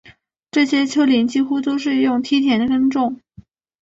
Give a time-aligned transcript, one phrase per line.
[0.49, 3.19] 这些丘陵几乎都是用梯田耕种